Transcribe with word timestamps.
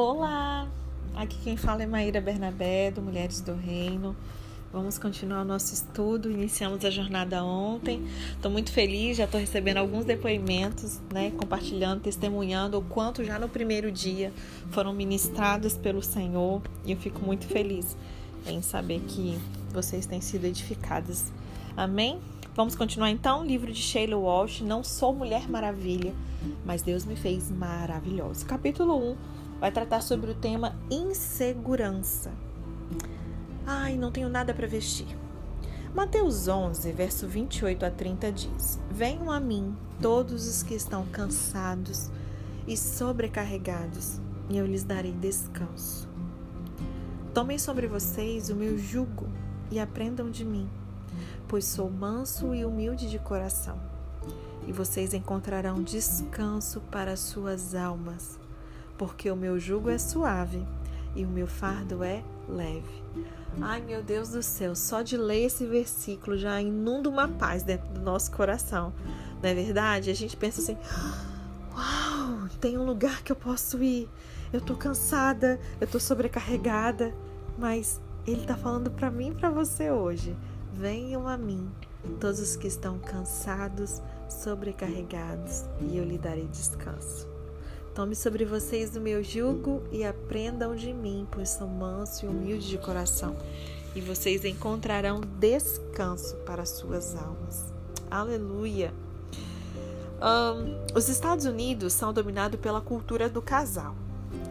Olá! 0.00 0.68
Aqui 1.16 1.36
quem 1.42 1.56
fala 1.56 1.82
é 1.82 1.86
Maíra 1.86 2.20
Bernabé, 2.20 2.88
do 2.88 3.02
Mulheres 3.02 3.40
do 3.40 3.52
Reino. 3.52 4.14
Vamos 4.72 4.96
continuar 4.96 5.42
o 5.42 5.44
nosso 5.44 5.74
estudo. 5.74 6.30
Iniciamos 6.30 6.84
a 6.84 6.90
jornada 6.90 7.42
ontem. 7.42 8.06
Estou 8.30 8.48
muito 8.48 8.70
feliz, 8.70 9.16
já 9.16 9.24
estou 9.24 9.40
recebendo 9.40 9.78
alguns 9.78 10.04
depoimentos, 10.04 11.00
né? 11.12 11.32
Compartilhando, 11.32 12.00
testemunhando 12.00 12.78
o 12.78 12.82
quanto 12.82 13.24
já 13.24 13.40
no 13.40 13.48
primeiro 13.48 13.90
dia 13.90 14.32
foram 14.70 14.92
ministrados 14.92 15.76
pelo 15.76 16.00
Senhor. 16.00 16.62
E 16.84 16.92
eu 16.92 16.96
fico 16.96 17.20
muito 17.26 17.48
feliz 17.48 17.96
em 18.46 18.62
saber 18.62 19.00
que 19.00 19.36
vocês 19.72 20.06
têm 20.06 20.20
sido 20.20 20.44
edificadas. 20.44 21.32
Amém? 21.76 22.20
Vamos 22.54 22.76
continuar 22.76 23.10
então. 23.10 23.44
Livro 23.44 23.72
de 23.72 23.82
Sheila 23.82 24.16
Walsh. 24.16 24.60
Não 24.60 24.84
sou 24.84 25.12
Mulher 25.12 25.48
Maravilha, 25.48 26.14
mas 26.64 26.82
Deus 26.82 27.04
me 27.04 27.16
fez 27.16 27.50
maravilhosa. 27.50 28.46
Capítulo 28.46 28.96
1 29.34 29.47
vai 29.60 29.70
tratar 29.72 30.00
sobre 30.00 30.30
o 30.30 30.34
tema 30.34 30.76
insegurança. 30.90 32.32
Ai, 33.66 33.96
não 33.96 34.10
tenho 34.10 34.28
nada 34.28 34.54
para 34.54 34.66
vestir. 34.66 35.06
Mateus 35.94 36.48
11, 36.48 36.92
verso 36.92 37.26
28 37.26 37.84
a 37.84 37.90
30 37.90 38.32
diz: 38.32 38.78
Venham 38.90 39.30
a 39.30 39.40
mim 39.40 39.76
todos 40.00 40.46
os 40.46 40.62
que 40.62 40.74
estão 40.74 41.06
cansados 41.06 42.10
e 42.66 42.76
sobrecarregados, 42.76 44.20
e 44.48 44.58
eu 44.58 44.66
lhes 44.66 44.84
darei 44.84 45.12
descanso. 45.12 46.08
Tomem 47.34 47.58
sobre 47.58 47.86
vocês 47.86 48.50
o 48.50 48.56
meu 48.56 48.78
jugo 48.78 49.26
e 49.70 49.78
aprendam 49.78 50.30
de 50.30 50.44
mim 50.44 50.68
pois 51.48 51.64
sou 51.64 51.90
manso 51.90 52.54
e 52.54 52.64
humilde 52.64 53.08
de 53.08 53.18
coração, 53.18 53.80
e 54.66 54.72
vocês 54.72 55.14
encontrarão 55.14 55.82
descanso 55.82 56.80
para 56.90 57.16
suas 57.16 57.74
almas, 57.74 58.38
porque 58.98 59.30
o 59.30 59.36
meu 59.36 59.58
jugo 59.58 59.88
é 59.88 59.96
suave 59.96 60.66
e 61.14 61.24
o 61.24 61.28
meu 61.28 61.46
fardo 61.46 62.02
é 62.02 62.22
leve. 62.48 63.02
Ai, 63.60 63.80
meu 63.80 64.02
Deus 64.02 64.30
do 64.30 64.42
céu, 64.42 64.74
só 64.74 65.02
de 65.02 65.16
ler 65.16 65.46
esse 65.46 65.64
versículo 65.64 66.36
já 66.36 66.60
inunda 66.60 67.08
uma 67.08 67.28
paz 67.28 67.62
dentro 67.62 67.88
do 67.88 68.00
nosso 68.00 68.30
coração. 68.30 68.92
Não 69.42 69.48
é 69.48 69.54
verdade? 69.54 70.10
A 70.10 70.14
gente 70.14 70.36
pensa 70.36 70.60
assim: 70.60 70.76
"Uau, 71.72 72.48
tem 72.60 72.76
um 72.76 72.84
lugar 72.84 73.22
que 73.22 73.32
eu 73.32 73.36
posso 73.36 73.82
ir. 73.82 74.08
Eu 74.52 74.60
tô 74.60 74.74
cansada, 74.74 75.60
eu 75.80 75.86
tô 75.86 76.00
sobrecarregada, 76.00 77.14
mas 77.56 78.00
ele 78.26 78.46
tá 78.46 78.56
falando 78.56 78.90
para 78.90 79.10
mim 79.10 79.30
e 79.30 79.34
para 79.34 79.50
você 79.50 79.90
hoje. 79.90 80.36
Venham 80.72 81.26
a 81.26 81.36
mim, 81.36 81.68
todos 82.20 82.38
os 82.38 82.56
que 82.56 82.66
estão 82.66 82.98
cansados, 82.98 84.00
sobrecarregados, 84.28 85.64
e 85.80 85.96
eu 85.96 86.04
lhe 86.04 86.16
darei 86.16 86.46
descanso. 86.46 87.37
Tome 87.98 88.14
sobre 88.14 88.44
vocês 88.44 88.94
o 88.94 89.00
meu 89.00 89.24
jugo 89.24 89.82
e 89.90 90.04
aprendam 90.04 90.76
de 90.76 90.92
mim, 90.92 91.26
pois 91.32 91.50
sou 91.50 91.66
manso 91.66 92.24
e 92.24 92.28
humilde 92.28 92.68
de 92.68 92.78
coração, 92.78 93.36
e 93.92 94.00
vocês 94.00 94.44
encontrarão 94.44 95.20
descanso 95.20 96.36
para 96.46 96.64
suas 96.64 97.16
almas. 97.16 97.72
Aleluia! 98.08 98.94
Um, 100.22 100.96
os 100.96 101.08
Estados 101.08 101.44
Unidos 101.44 101.92
são 101.92 102.12
dominados 102.12 102.60
pela 102.60 102.80
cultura 102.80 103.28
do 103.28 103.42
casal. 103.42 103.96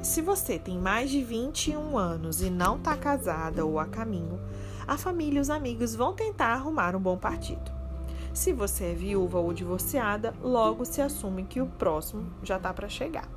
Se 0.04 0.22
você 0.22 0.60
tem 0.60 0.78
mais 0.78 1.10
de 1.10 1.24
21 1.24 1.98
anos 1.98 2.42
e 2.42 2.50
não 2.50 2.76
está 2.76 2.98
casada 2.98 3.66
ou 3.66 3.80
a 3.80 3.86
caminho, 3.86 4.42
a 4.86 4.98
família 4.98 5.38
e 5.38 5.42
os 5.42 5.50
amigos 5.50 5.96
vão 5.96 6.14
tentar 6.14 6.48
arrumar 6.48 6.98
um 6.98 7.00
bom 7.00 7.18
partido. 7.18 7.77
Se 8.38 8.54
você 8.54 8.92
é 8.92 8.94
viúva 8.94 9.40
ou 9.40 9.52
divorciada, 9.52 10.32
logo 10.44 10.86
se 10.86 11.02
assume 11.02 11.44
que 11.44 11.60
o 11.60 11.66
próximo 11.66 12.28
já 12.44 12.58
está 12.58 12.72
para 12.72 12.88
chegar. 12.88 13.28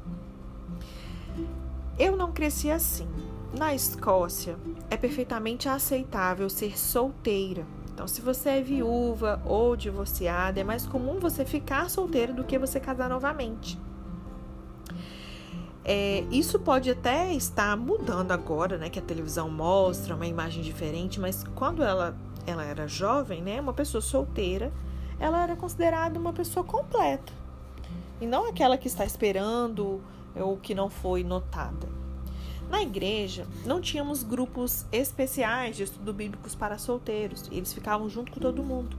Eu 1.99 2.19
não 2.19 2.33
cresci 2.33 2.71
assim. 2.71 3.09
Na 3.59 3.75
Escócia, 3.75 4.59
é 4.91 4.99
perfeitamente 4.99 5.71
aceitável 5.71 6.51
ser 6.51 6.79
solteira. 6.79 7.67
Então, 7.95 8.07
se 8.07 8.21
você 8.21 8.51
é 8.51 8.61
viúva 8.61 9.41
ou 9.47 9.75
divorciada, 9.75 10.61
é 10.61 10.65
mais 10.65 10.87
comum 10.87 11.19
você 11.19 11.47
ficar 11.47 11.89
solteira 11.89 12.35
do 12.35 12.45
que 12.45 12.59
você 12.59 12.79
casar 12.79 13.09
novamente. 13.09 13.81
É, 15.83 16.25
isso 16.31 16.59
pode 16.59 16.91
até 16.91 17.33
estar 17.33 17.75
mudando 17.75 18.33
agora, 18.33 18.77
né? 18.77 18.91
Que 18.91 18.99
a 18.99 19.03
televisão 19.03 19.49
mostra 19.49 20.15
uma 20.15 20.27
imagem 20.27 20.63
diferente, 20.63 21.19
mas 21.19 21.43
quando 21.55 21.83
ela, 21.83 22.15
ela 22.47 22.65
era 22.65 22.87
jovem, 22.87 23.41
né? 23.41 23.59
Uma 23.59 23.73
pessoa 23.73 24.03
solteira, 24.03 24.71
ela 25.21 25.43
era 25.43 25.55
considerada 25.55 26.19
uma 26.19 26.33
pessoa 26.33 26.65
completa. 26.65 27.33
E 28.21 28.27
não 28.27 28.49
aquela 28.49 28.77
que 28.77 28.89
está 28.89 29.05
esperando 29.05 30.01
ou 30.35 30.57
que 30.57 30.75
não 30.75 30.91
foi 30.91 31.23
notada. 31.23 31.89
Na 32.71 32.83
igreja, 32.83 33.47
não 33.67 33.81
tínhamos 33.81 34.23
grupos 34.23 34.87
especiais 34.91 35.77
de 35.77 35.83
estudo 35.83 36.13
bíblicos 36.13 36.55
para 36.55 36.79
solteiros. 36.79 37.49
Eles 37.53 37.73
ficavam 37.73 38.09
junto 38.09 38.33
com 38.33 38.41
todo 38.41 38.63
mundo. 38.63 38.97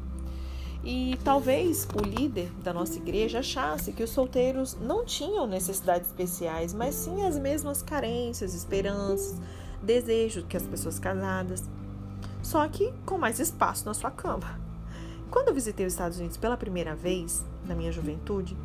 E 0.84 1.18
talvez 1.24 1.88
o 1.96 2.04
líder 2.04 2.52
da 2.64 2.74
nossa 2.74 2.98
igreja 2.98 3.40
achasse 3.40 3.94
que 3.94 4.04
os 4.04 4.10
solteiros 4.10 4.76
não 4.82 5.06
tinham 5.06 5.46
necessidades 5.46 6.08
especiais, 6.08 6.74
mas 6.74 6.96
sim 6.96 7.24
as 7.24 7.38
mesmas 7.38 7.84
carências, 7.84 8.56
esperanças, 8.56 9.40
desejos 9.82 10.44
que 10.50 10.58
as 10.58 10.64
pessoas 10.64 10.98
casadas, 10.98 11.64
só 12.42 12.68
que 12.68 12.92
com 13.06 13.18
mais 13.18 13.40
espaço 13.40 13.86
na 13.86 13.94
sua 13.94 14.10
cama. 14.10 14.60
Quando 15.32 15.48
eu 15.48 15.54
visitei 15.54 15.86
os 15.86 15.94
Estados 15.94 16.20
Unidos 16.20 16.36
pela 16.36 16.58
primeira 16.58 16.94
vez, 16.94 17.46
na 17.66 17.74
minha 17.74 17.92
juventude, 17.92 18.58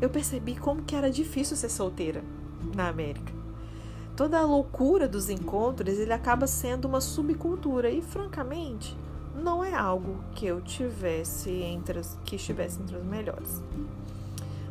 eu 0.00 0.08
percebi 0.08 0.54
como 0.54 0.84
que 0.84 0.94
era 0.94 1.10
difícil 1.10 1.56
ser 1.56 1.68
solteira 1.68 2.22
na 2.76 2.88
América. 2.88 3.32
Toda 4.16 4.38
a 4.38 4.46
loucura 4.46 5.08
dos 5.08 5.28
encontros, 5.28 5.98
ele 5.98 6.12
acaba 6.12 6.46
sendo 6.46 6.86
uma 6.86 7.00
subcultura 7.00 7.90
e, 7.90 8.00
francamente, 8.00 8.96
não 9.34 9.64
é 9.64 9.74
algo 9.74 10.22
que 10.34 10.46
eu 10.46 10.60
tivesse 10.60 11.50
entre 11.50 11.98
as, 11.98 12.16
que 12.24 12.36
estivesse 12.36 12.80
entre 12.80 12.96
os 12.96 13.04
melhores. 13.04 13.60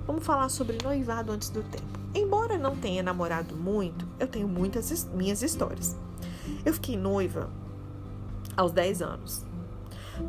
Vamos 0.08 0.26
falar 0.26 0.48
sobre 0.48 0.78
noivado 0.82 1.34
antes 1.34 1.50
do 1.50 1.64
tempo. 1.64 2.00
Embora 2.16 2.58
não 2.58 2.78
tenha 2.78 3.04
namorado 3.04 3.56
muito, 3.56 4.08
eu 4.20 4.28
tenho 4.28 4.48
muitas 4.48 5.10
minhas 5.14 5.42
histórias. 5.42 5.98
Eu 6.64 6.74
fiquei 6.74 6.96
noiva 6.96 7.50
aos 8.56 8.72
10 8.72 9.02
anos. 9.02 9.51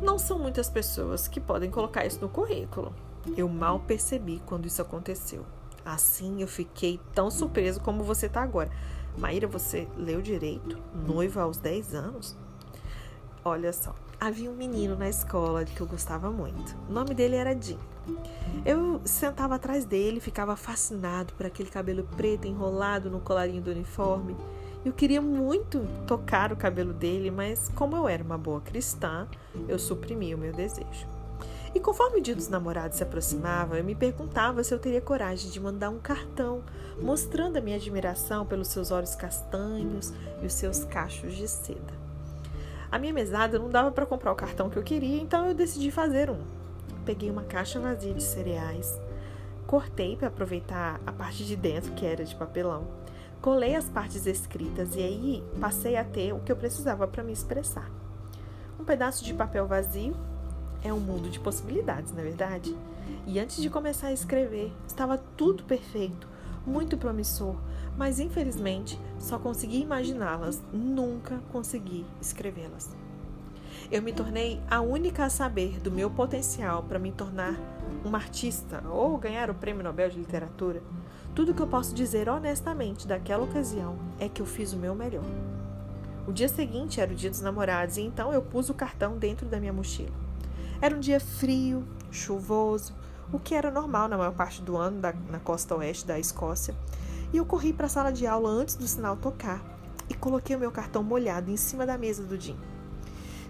Não 0.01 0.17
são 0.17 0.39
muitas 0.39 0.69
pessoas 0.69 1.27
que 1.27 1.39
podem 1.39 1.69
colocar 1.69 2.05
isso 2.05 2.21
no 2.21 2.29
currículo. 2.29 2.93
Eu 3.37 3.47
mal 3.47 3.79
percebi 3.79 4.41
quando 4.45 4.65
isso 4.65 4.81
aconteceu. 4.81 5.45
Assim 5.85 6.41
eu 6.41 6.47
fiquei 6.47 6.99
tão 7.13 7.29
surpreso 7.29 7.81
como 7.81 8.03
você 8.03 8.27
está 8.27 8.41
agora. 8.41 8.71
Maíra, 9.17 9.47
você 9.47 9.87
leu 9.97 10.21
direito? 10.21 10.77
Noiva 10.93 11.41
aos 11.41 11.57
10 11.57 11.93
anos? 11.93 12.35
Olha 13.45 13.73
só, 13.73 13.93
havia 14.19 14.49
um 14.49 14.55
menino 14.55 14.95
na 14.95 15.09
escola 15.09 15.65
que 15.65 15.81
eu 15.81 15.85
gostava 15.85 16.31
muito. 16.31 16.75
O 16.89 16.93
nome 16.93 17.13
dele 17.13 17.35
era 17.35 17.59
Jim. 17.59 17.77
Eu 18.65 19.01
sentava 19.05 19.55
atrás 19.55 19.85
dele, 19.85 20.19
ficava 20.19 20.55
fascinado 20.55 21.33
por 21.33 21.45
aquele 21.45 21.69
cabelo 21.69 22.03
preto 22.15 22.47
enrolado 22.47 23.09
no 23.09 23.19
colarinho 23.19 23.61
do 23.61 23.71
uniforme. 23.71 24.35
Eu 24.85 24.91
queria 24.91 25.21
muito 25.21 25.87
tocar 26.05 26.51
o 26.51 26.57
cabelo 26.57 26.91
dele, 26.91 27.31
mas 27.31 27.69
como 27.73 27.95
eu 27.95 28.05
era 28.07 28.21
uma 28.21 28.37
boa 28.37 28.59
cristã, 28.59 29.27
eu 29.67 29.79
suprimi 29.79 30.35
o 30.35 30.37
meu 30.37 30.51
desejo. 30.51 31.07
E 31.73 31.79
conforme 31.79 32.19
o 32.19 32.21
dia 32.21 32.35
dos 32.35 32.49
namorados 32.49 32.97
se 32.97 33.03
aproximava, 33.03 33.77
eu 33.77 33.83
me 33.83 33.95
perguntava 33.95 34.61
se 34.61 34.73
eu 34.73 34.77
teria 34.77 34.99
coragem 34.99 35.49
de 35.49 35.59
mandar 35.59 35.89
um 35.89 35.99
cartão 35.99 36.61
mostrando 37.01 37.57
a 37.57 37.61
minha 37.61 37.77
admiração 37.77 38.45
pelos 38.45 38.67
seus 38.67 38.91
olhos 38.91 39.15
castanhos 39.15 40.13
e 40.41 40.45
os 40.45 40.53
seus 40.53 40.83
cachos 40.83 41.33
de 41.33 41.47
seda. 41.47 41.93
A 42.91 42.99
minha 42.99 43.13
mesada 43.13 43.57
não 43.57 43.69
dava 43.69 43.89
para 43.89 44.05
comprar 44.05 44.33
o 44.33 44.35
cartão 44.35 44.69
que 44.69 44.77
eu 44.77 44.83
queria, 44.83 45.19
então 45.19 45.47
eu 45.47 45.55
decidi 45.55 45.89
fazer 45.89 46.29
um. 46.29 46.41
Peguei 47.05 47.31
uma 47.31 47.43
caixa 47.43 47.79
vazia 47.79 48.13
de 48.13 48.21
cereais, 48.21 49.01
cortei 49.65 50.15
para 50.15 50.27
aproveitar 50.27 51.01
a 51.07 51.11
parte 51.11 51.43
de 51.43 51.55
dentro, 51.55 51.93
que 51.93 52.05
era 52.05 52.23
de 52.23 52.35
papelão, 52.35 52.85
colei 53.43 53.75
as 53.75 53.89
partes 53.89 54.25
escritas 54.25 54.95
e 54.95 54.99
aí 54.99 55.43
passei 55.59 55.97
a 55.97 56.03
ter 56.05 56.31
o 56.31 56.39
que 56.39 56.49
eu 56.49 56.55
precisava 56.55 57.05
para 57.05 57.21
me 57.21 57.33
expressar. 57.33 57.91
Um 58.79 58.85
pedaço 58.85 59.21
de 59.21 59.33
papel 59.33 59.67
vazio 59.67 60.15
é 60.81 60.93
um 60.93 60.99
mundo 61.01 61.29
de 61.29 61.41
possibilidades, 61.41 62.13
na 62.13 62.21
é 62.21 62.23
verdade? 62.23 62.73
E 63.27 63.37
antes 63.37 63.61
de 63.61 63.69
começar 63.69 64.07
a 64.07 64.13
escrever, 64.13 64.71
estava 64.87 65.17
tudo 65.35 65.65
perfeito, 65.65 66.25
muito 66.65 66.97
promissor, 66.97 67.57
mas 67.97 68.17
infelizmente 68.17 68.97
só 69.19 69.37
consegui 69.37 69.81
imaginá-las, 69.81 70.61
nunca 70.71 71.41
consegui 71.51 72.05
escrevê-las. 72.21 72.95
Eu 73.91 74.01
me 74.01 74.13
tornei 74.13 74.61
a 74.71 74.79
única 74.79 75.25
a 75.25 75.29
saber 75.29 75.81
do 75.81 75.91
meu 75.91 76.09
potencial 76.09 76.83
para 76.83 76.97
me 76.97 77.11
tornar 77.11 77.59
uma 78.05 78.19
artista 78.19 78.81
ou 78.87 79.17
ganhar 79.17 79.49
o 79.49 79.53
Prêmio 79.53 79.83
Nobel 79.83 80.09
de 80.09 80.17
Literatura. 80.17 80.81
Tudo 81.35 81.51
que 81.51 81.61
eu 81.61 81.67
posso 81.67 81.95
dizer 81.95 82.29
honestamente 82.29 83.07
daquela 83.07 83.43
ocasião 83.43 83.97
é 84.19 84.29
que 84.29 84.39
eu 84.39 84.45
fiz 84.45 84.71
o 84.71 84.77
meu 84.77 84.93
melhor. 84.93 85.23
O 86.27 86.31
dia 86.31 86.47
seguinte 86.47 87.01
era 87.01 87.11
o 87.11 87.15
dia 87.15 87.31
dos 87.31 87.41
namorados 87.41 87.97
e 87.97 88.01
então 88.01 88.31
eu 88.31 88.41
pus 88.41 88.69
o 88.69 88.73
cartão 88.73 89.17
dentro 89.17 89.47
da 89.47 89.59
minha 89.59 89.73
mochila. 89.73 90.13
Era 90.79 90.95
um 90.95 90.99
dia 90.99 91.19
frio, 91.19 91.83
chuvoso, 92.11 92.93
o 93.31 93.39
que 93.39 93.55
era 93.55 93.71
normal 93.71 94.07
na 94.07 94.15
maior 94.15 94.33
parte 94.33 94.61
do 94.61 94.77
ano 94.77 95.01
da, 95.01 95.11
na 95.11 95.39
costa 95.39 95.75
oeste 95.75 96.05
da 96.05 96.19
Escócia, 96.19 96.75
E 97.33 97.37
eu 97.37 97.45
corri 97.45 97.73
para 97.73 97.87
a 97.87 97.89
sala 97.89 98.11
de 98.11 98.27
aula 98.27 98.47
antes 98.47 98.75
do 98.75 98.87
sinal 98.87 99.17
tocar 99.17 99.59
e 100.07 100.13
coloquei 100.13 100.55
o 100.55 100.59
meu 100.59 100.71
cartão 100.71 101.01
molhado 101.01 101.49
em 101.49 101.57
cima 101.57 101.83
da 101.83 101.97
mesa 101.97 102.21
do 102.21 102.39
Jim. 102.39 102.55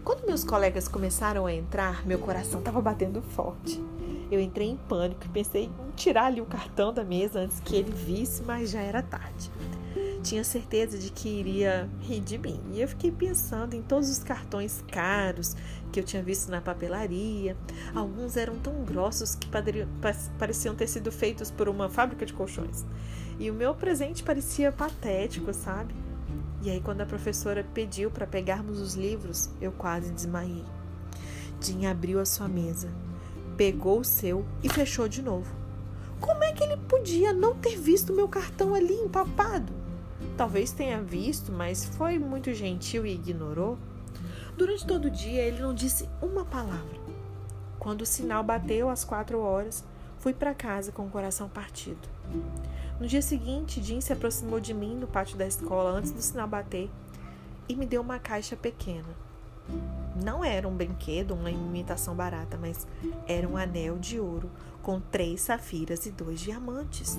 Quando 0.06 0.26
meus 0.26 0.46
colegas 0.46 0.88
começaram 0.88 1.46
a 1.46 1.54
entrar, 1.54 2.06
meu 2.08 2.18
coração 2.18 2.60
estava 2.60 2.82
batendo 2.82 3.22
forte. 3.22 3.84
Eu 4.32 4.40
entrei 4.40 4.70
em 4.70 4.78
pânico 4.78 5.26
e 5.26 5.30
pensei 5.30 5.66
em 5.66 5.92
tirar 5.96 6.26
ali 6.26 6.42
o 6.42 6.46
cartão 6.46 6.94
da 6.94 7.04
mesa 7.04 7.40
antes 7.40 7.60
que 7.60 7.76
ele 7.76 7.92
visse, 7.92 8.44
mas 8.44 8.72
já 8.72 8.82
era 8.82 9.02
tarde. 9.02 9.52
Tinha 10.24 10.44
certeza 10.44 10.98
de 10.98 11.12
que 11.12 11.28
iria 11.28 11.90
rir 12.00 12.22
de 12.22 12.38
mim. 12.38 12.60
E 12.74 12.82
eu 12.82 12.88
fiquei 12.88 13.12
pensando 13.12 13.76
em 13.76 13.82
todos 13.82 14.10
os 14.10 14.20
cartões 14.20 14.84
caros 14.88 15.56
que 15.92 16.00
eu 16.00 16.04
tinha 16.04 16.24
visto 16.24 16.50
na 16.50 16.62
papelaria. 16.62 17.58
Alguns 17.94 18.38
eram 18.38 18.58
tão 18.58 18.84
grossos 18.84 19.36
que 19.36 19.48
pareciam 20.40 20.76
ter 20.76 20.88
sido 20.88 21.12
feitos 21.12 21.52
por 21.52 21.68
uma 21.68 21.90
fábrica 21.90 22.26
de 22.26 22.34
colchões. 22.34 22.86
E 23.38 23.52
o 23.52 23.54
meu 23.54 23.76
presente 23.76 24.24
parecia 24.24 24.72
patético, 24.72 25.54
sabe? 25.54 25.94
E 26.62 26.70
aí, 26.70 26.80
quando 26.80 27.02
a 27.02 27.06
professora 27.06 27.66
pediu 27.74 28.10
para 28.10 28.26
pegarmos 28.26 28.80
os 28.80 28.96
livros, 28.96 29.50
eu 29.60 29.74
quase 29.74 30.12
desmaiei. 30.14 30.64
Jim 31.60 31.86
abriu 31.86 32.20
a 32.20 32.26
sua 32.26 32.48
mesa, 32.48 32.90
pegou 33.58 34.00
o 34.00 34.04
seu 34.04 34.46
e 34.62 34.70
fechou 34.70 35.08
de 35.08 35.22
novo. 35.22 35.54
Como 36.20 36.44
é 36.44 36.52
que 36.54 36.64
ele 36.64 36.78
podia 36.78 37.34
não 37.34 37.56
ter 37.56 37.78
visto 37.78 38.14
meu 38.14 38.28
cartão 38.28 38.74
ali 38.74 38.94
empapado? 38.94 39.74
Talvez 40.38 40.72
tenha 40.72 41.02
visto, 41.02 41.52
mas 41.52 41.86
foi 41.86 42.18
muito 42.18 42.54
gentil 42.54 43.06
e 43.06 43.14
ignorou. 43.14 43.78
Durante 44.58 44.86
todo 44.86 45.06
o 45.06 45.12
dia, 45.12 45.42
ele 45.42 45.62
não 45.62 45.74
disse 45.74 46.08
uma 46.22 46.46
palavra. 46.46 47.02
Quando 47.78 48.02
o 48.02 48.06
sinal 48.06 48.44
bateu 48.44 48.90
às 48.90 49.04
quatro 49.04 49.40
horas, 49.40 49.84
fui 50.18 50.34
para 50.34 50.54
casa 50.54 50.92
com 50.92 51.06
o 51.06 51.10
coração 51.10 51.50
partido. 51.50 52.08
No 53.00 53.06
dia 53.06 53.22
seguinte, 53.22 53.84
Jim 53.84 54.00
se 54.00 54.14
aproximou 54.14 54.60
de 54.60 54.74
mim 54.74 54.96
no 54.96 55.08
pátio 55.08 55.38
da 55.38 55.46
escola 55.46 55.92
antes 55.92 56.12
do 56.12 56.22
sinal 56.22 56.48
bater 56.48 56.90
e 57.68 57.76
me 57.76 57.86
deu 57.86 58.02
uma 58.02 58.20
caixa 58.20 58.56
pequena. 58.56 59.10
Não 60.16 60.44
era 60.44 60.68
um 60.68 60.76
brinquedo, 60.76 61.34
uma 61.34 61.50
imitação 61.50 62.16
barata, 62.16 62.58
mas 62.60 62.88
era 63.28 63.48
um 63.48 63.58
anel 63.58 63.98
de 63.98 64.20
ouro 64.20 64.50
com 64.82 65.00
três 65.00 65.42
safiras 65.42 66.06
e 66.06 66.12
dois 66.12 66.40
diamantes. 66.40 67.18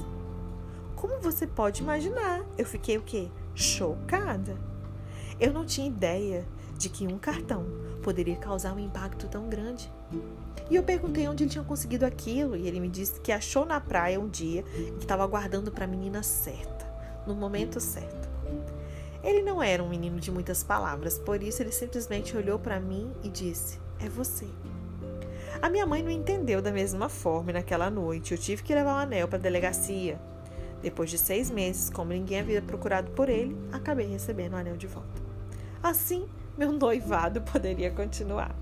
Como 0.95 1.21
você 1.21 1.47
pode 1.47 1.83
imaginar, 1.83 2.43
eu 2.57 2.65
fiquei 2.65 2.97
o 2.97 3.03
quê? 3.03 3.29
Chocada. 3.55 4.57
Eu 5.41 5.53
não 5.53 5.65
tinha 5.65 5.87
ideia 5.87 6.47
de 6.79 6.89
que 6.89 7.07
um 7.07 7.19
cartão 7.19 7.65
poderia 8.03 8.37
causar 8.37 8.75
um 8.75 8.79
impacto 8.79 9.29
tão 9.29 9.49
grande. 9.49 9.91
E 10.71 10.77
eu 10.77 10.83
perguntei 10.83 11.29
onde 11.29 11.45
ele 11.45 11.51
tinha 11.51 11.65
conseguido 11.65 12.07
aquilo, 12.07 12.57
e 12.57 12.67
ele 12.67 12.81
me 12.81 12.89
disse 12.89 13.21
que 13.21 13.33
achou 13.33 13.67
na 13.67 13.81
praia 13.81 14.21
um 14.21 14.29
dia 14.29 14.65
e 14.77 14.99
estava 14.99 15.23
aguardando 15.23 15.71
para 15.71 15.85
a 15.85 15.89
menina 15.89 16.23
certa, 16.23 16.87
no 17.27 17.35
momento 17.35 17.81
certo. 17.81 18.34
Ele 19.25 19.41
não 19.41 19.63
era 19.63 19.83
um 19.83 19.89
menino 19.89 20.21
de 20.21 20.31
muitas 20.31 20.63
palavras, 20.63 21.19
por 21.19 21.43
isso 21.43 21.63
ele 21.63 21.73
simplesmente 21.73 22.37
olhou 22.37 22.59
para 22.59 22.79
mim 22.79 23.11
e 23.23 23.31
disse: 23.31 23.81
É 23.99 24.07
você. 24.07 24.47
A 25.63 25.71
minha 25.71 25.87
mãe 25.87 26.03
não 26.03 26.11
entendeu 26.11 26.61
da 26.61 26.71
mesma 26.71 27.09
forma 27.09 27.51
e 27.51 27.55
naquela 27.55 27.89
noite 27.89 28.33
eu 28.33 28.39
tive 28.39 28.63
que 28.63 28.75
levar 28.75 28.97
o 28.97 29.03
anel 29.03 29.27
para 29.27 29.39
a 29.39 29.41
delegacia. 29.41 30.21
Depois 30.83 31.09
de 31.09 31.17
seis 31.17 31.51
meses, 31.51 31.89
como 31.89 32.13
ninguém 32.13 32.41
havia 32.41 32.61
procurado 32.61 33.13
por 33.13 33.31
ele, 33.31 33.57
acabei 33.73 34.07
recebendo 34.07 34.53
o 34.53 34.57
anel 34.57 34.77
de 34.77 34.87
volta. 34.87 35.23
Assim, 35.83 36.29
meu 36.59 36.71
noivado 36.77 37.41
poderia 37.41 37.91
continuar. 37.91 38.55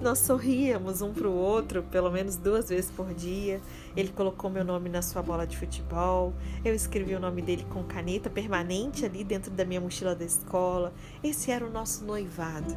Nós 0.00 0.20
sorríamos 0.20 1.02
um 1.02 1.12
para 1.12 1.26
o 1.26 1.34
outro 1.34 1.82
pelo 1.82 2.08
menos 2.08 2.36
duas 2.36 2.68
vezes 2.68 2.88
por 2.88 3.12
dia. 3.12 3.60
Ele 3.96 4.10
colocou 4.10 4.48
meu 4.48 4.64
nome 4.64 4.88
na 4.88 5.02
sua 5.02 5.22
bola 5.22 5.44
de 5.44 5.56
futebol. 5.56 6.32
Eu 6.64 6.72
escrevi 6.72 7.16
o 7.16 7.20
nome 7.20 7.42
dele 7.42 7.66
com 7.68 7.82
caneta 7.82 8.30
permanente 8.30 9.04
ali 9.04 9.24
dentro 9.24 9.50
da 9.50 9.64
minha 9.64 9.80
mochila 9.80 10.14
da 10.14 10.24
escola. 10.24 10.92
Esse 11.22 11.50
era 11.50 11.66
o 11.66 11.70
nosso 11.70 12.04
noivado. 12.04 12.76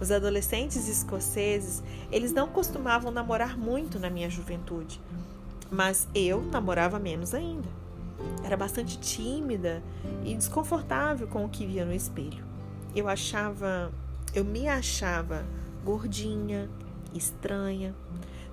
Os 0.00 0.12
adolescentes 0.12 0.88
escoceses, 0.88 1.82
eles 2.12 2.32
não 2.32 2.46
costumavam 2.46 3.10
namorar 3.10 3.58
muito 3.58 3.98
na 3.98 4.08
minha 4.08 4.30
juventude, 4.30 4.98
mas 5.70 6.08
eu 6.14 6.40
namorava 6.40 6.98
menos 6.98 7.34
ainda. 7.34 7.68
Era 8.44 8.56
bastante 8.56 8.98
tímida 8.98 9.82
e 10.24 10.34
desconfortável 10.34 11.26
com 11.26 11.44
o 11.44 11.48
que 11.48 11.66
via 11.66 11.84
no 11.84 11.92
espelho. 11.92 12.44
Eu 12.94 13.08
achava, 13.08 13.92
eu 14.34 14.44
me 14.44 14.68
achava 14.68 15.44
gordinha, 15.84 16.68
estranha. 17.14 17.94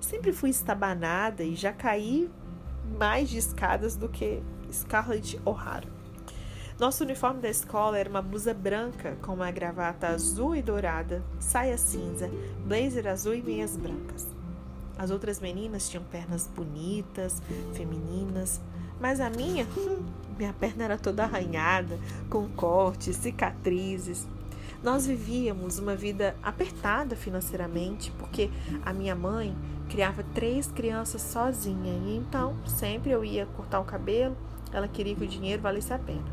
Sempre 0.00 0.32
fui 0.32 0.50
estabanada 0.50 1.42
e 1.42 1.54
já 1.54 1.72
caí 1.72 2.30
mais 2.98 3.28
de 3.28 3.38
escadas 3.38 3.96
do 3.96 4.08
que 4.08 4.42
Scarlett 4.72 5.40
O'Hara. 5.44 5.98
Nosso 6.78 7.02
uniforme 7.02 7.40
da 7.40 7.48
escola 7.48 7.98
era 7.98 8.08
uma 8.08 8.22
blusa 8.22 8.54
branca 8.54 9.16
com 9.20 9.34
uma 9.34 9.50
gravata 9.50 10.06
azul 10.06 10.54
e 10.54 10.62
dourada, 10.62 11.24
saia 11.40 11.76
cinza, 11.76 12.30
blazer 12.64 13.08
azul 13.08 13.34
e 13.34 13.42
meias 13.42 13.76
brancas. 13.76 14.28
As 14.96 15.10
outras 15.10 15.40
meninas 15.40 15.88
tinham 15.88 16.04
pernas 16.04 16.46
bonitas, 16.46 17.42
femininas, 17.74 18.60
mas 19.00 19.20
a 19.20 19.28
minha, 19.28 19.66
minha 20.38 20.52
perna 20.52 20.84
era 20.84 20.96
toda 20.96 21.24
arranhada, 21.24 21.98
com 22.30 22.48
cortes, 22.50 23.16
cicatrizes. 23.16 24.28
Nós 24.82 25.06
vivíamos 25.06 25.78
uma 25.78 25.96
vida 25.96 26.36
apertada 26.42 27.16
financeiramente, 27.16 28.12
porque 28.12 28.48
a 28.84 28.92
minha 28.92 29.14
mãe 29.14 29.56
criava 29.88 30.22
três 30.34 30.70
crianças 30.70 31.20
sozinha, 31.20 31.92
e 31.92 32.16
então 32.16 32.56
sempre 32.64 33.10
eu 33.10 33.24
ia 33.24 33.46
cortar 33.46 33.80
o 33.80 33.84
cabelo, 33.84 34.36
ela 34.72 34.86
queria 34.86 35.16
que 35.16 35.24
o 35.24 35.28
dinheiro 35.28 35.62
valesse 35.62 35.92
a 35.92 35.98
pena. 35.98 36.24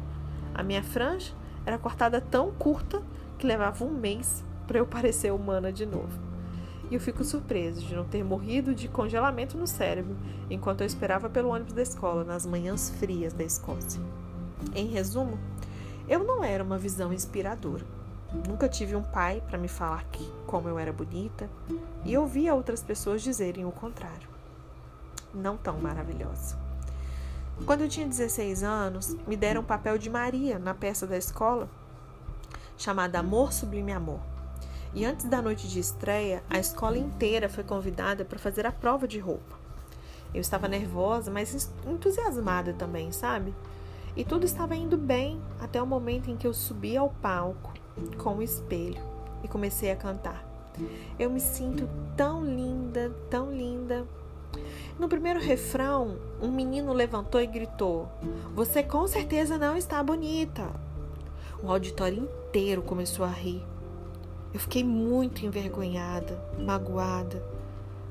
A 0.54 0.62
minha 0.62 0.84
franja 0.84 1.34
era 1.66 1.80
cortada 1.80 2.22
tão 2.22 2.52
curta 2.52 3.02
que 3.38 3.48
levava 3.48 3.84
um 3.84 3.92
mês 3.92 4.44
para 4.68 4.78
eu 4.78 4.86
parecer 4.86 5.34
humana 5.34 5.72
de 5.72 5.86
novo. 5.86 6.20
E 6.92 6.94
eu 6.94 7.00
fico 7.00 7.24
surpreso 7.24 7.82
de 7.82 7.96
não 7.96 8.06
ter 8.06 8.24
morrido 8.24 8.76
de 8.76 8.88
congelamento 8.88 9.58
no 9.58 9.66
cérebro 9.66 10.16
enquanto 10.52 10.82
eu 10.82 10.88
esperava 10.88 11.30
pelo 11.30 11.50
ônibus 11.50 11.74
da 11.74 11.82
escola 11.82 12.24
nas 12.24 12.46
manhãs 12.46 12.92
frias 12.92 13.34
da 13.34 13.44
Escócia. 13.44 14.00
Em 14.76 14.86
resumo, 14.86 15.40
eu 16.08 16.24
não 16.24 16.44
era 16.44 16.64
uma 16.64 16.78
visão 16.78 17.12
inspiradora. 17.12 17.95
Nunca 18.48 18.68
tive 18.68 18.96
um 18.96 19.04
pai 19.04 19.42
para 19.48 19.58
me 19.58 19.68
falar 19.68 20.04
que 20.06 20.32
como 20.46 20.68
eu 20.68 20.78
era 20.78 20.92
bonita 20.92 21.50
e 22.04 22.18
ouvia 22.18 22.54
outras 22.54 22.84
pessoas 22.84 23.22
dizerem 23.22 23.66
o 23.66 23.72
contrário. 23.72 24.28
Não 25.34 25.58
tão 25.58 25.80
maravilhosa. 25.80 26.58
Quando 27.66 27.82
eu 27.82 27.90
tinha 27.90 28.08
16 28.08 28.64
anos, 28.64 29.16
me 29.26 29.38
deram 29.38 29.62
o 29.62 29.66
papel 29.66 29.98
de 29.98 30.10
Maria 30.10 30.60
na 30.60 30.74
peça 30.74 31.08
da 31.08 31.18
escola 31.18 31.70
chamada 32.78 33.20
Amor 33.20 33.54
Sublime 33.54 33.94
Amor. 33.94 34.20
E 34.94 35.06
antes 35.06 35.26
da 35.26 35.42
noite 35.42 35.68
de 35.68 35.80
estreia, 35.80 36.44
a 36.50 36.60
escola 36.60 36.98
inteira 36.98 37.50
foi 37.50 37.64
convidada 37.64 38.26
para 38.26 38.40
fazer 38.40 38.66
a 38.66 38.72
prova 38.72 39.08
de 39.08 39.20
roupa. 39.20 39.56
Eu 40.34 40.42
estava 40.42 40.68
nervosa, 40.68 41.32
mas 41.32 41.72
entusiasmada 41.86 42.74
também, 42.74 43.12
sabe? 43.12 43.54
E 44.16 44.24
tudo 44.24 44.46
estava 44.46 44.76
indo 44.76 44.98
bem 44.98 45.42
até 45.60 45.82
o 45.82 45.88
momento 45.88 46.30
em 46.30 46.38
que 46.38 46.48
eu 46.48 46.54
subi 46.54 46.96
ao 46.96 47.10
palco 47.10 47.74
com 48.18 48.38
o 48.38 48.42
espelho 48.42 49.02
e 49.44 49.48
comecei 49.48 49.92
a 49.92 49.96
cantar. 49.96 50.44
Eu 51.18 51.30
me 51.30 51.40
sinto 51.40 51.88
tão 52.18 52.44
linda, 52.44 53.12
tão 53.30 53.52
linda. 53.52 54.06
No 55.00 55.08
primeiro 55.08 55.40
refrão, 55.40 56.18
um 56.42 56.52
menino 56.52 56.94
levantou 56.94 57.42
e 57.42 57.48
gritou: 57.48 58.10
Você 58.54 58.84
com 58.84 59.08
certeza 59.08 59.58
não 59.58 59.78
está 59.78 60.02
bonita. 60.04 60.70
O 61.62 61.70
auditório 61.70 62.24
inteiro 62.24 62.82
começou 62.82 63.26
a 63.26 63.30
rir. 63.30 63.64
Eu 64.54 64.60
fiquei 64.60 64.84
muito 64.84 65.46
envergonhada, 65.46 66.40
magoada. 66.60 67.44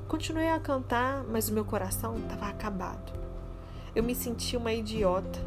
Continuei 0.07 0.49
a 0.49 0.59
cantar, 0.59 1.23
mas 1.23 1.49
o 1.49 1.53
meu 1.53 1.65
coração 1.65 2.17
estava 2.17 2.47
acabado. 2.47 3.13
Eu 3.95 4.03
me 4.03 4.13
senti 4.13 4.55
uma 4.55 4.73
idiota. 4.73 5.39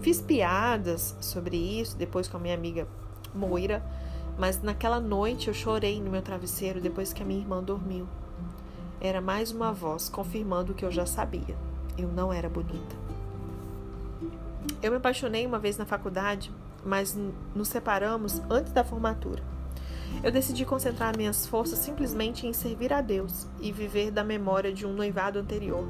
Fiz 0.00 0.20
piadas 0.20 1.16
sobre 1.20 1.56
isso 1.56 1.96
depois 1.96 2.28
com 2.28 2.36
a 2.36 2.40
minha 2.40 2.54
amiga 2.54 2.86
Moira, 3.34 3.82
mas 4.38 4.62
naquela 4.62 5.00
noite 5.00 5.48
eu 5.48 5.54
chorei 5.54 6.00
no 6.00 6.10
meu 6.10 6.22
travesseiro 6.22 6.80
depois 6.80 7.12
que 7.12 7.22
a 7.22 7.26
minha 7.26 7.40
irmã 7.40 7.62
dormiu. 7.62 8.06
Era 9.00 9.20
mais 9.20 9.50
uma 9.50 9.72
voz 9.72 10.08
confirmando 10.08 10.72
o 10.72 10.74
que 10.74 10.84
eu 10.84 10.90
já 10.90 11.06
sabia. 11.06 11.56
Eu 11.96 12.08
não 12.08 12.32
era 12.32 12.48
bonita. 12.48 12.96
Eu 14.82 14.90
me 14.90 14.98
apaixonei 14.98 15.46
uma 15.46 15.58
vez 15.58 15.76
na 15.76 15.84
faculdade, 15.84 16.52
mas 16.84 17.18
nos 17.54 17.68
separamos 17.68 18.40
antes 18.50 18.72
da 18.72 18.84
formatura. 18.84 19.42
Eu 20.22 20.30
decidi 20.30 20.64
concentrar 20.64 21.16
minhas 21.16 21.46
forças 21.46 21.78
simplesmente 21.78 22.46
em 22.46 22.52
servir 22.52 22.92
a 22.92 23.00
Deus 23.00 23.46
e 23.60 23.72
viver 23.72 24.10
da 24.10 24.24
memória 24.24 24.72
de 24.72 24.86
um 24.86 24.92
noivado 24.92 25.38
anterior, 25.38 25.86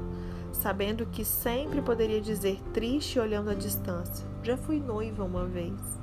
sabendo 0.53 1.05
que 1.05 1.25
sempre 1.25 1.81
poderia 1.81 2.21
dizer 2.21 2.61
triste 2.73 3.19
olhando 3.19 3.49
à 3.49 3.53
distância: 3.53 4.25
já 4.43 4.55
fui 4.55 4.79
noiva 4.79 5.23
uma 5.23 5.45
vez. 5.45 6.00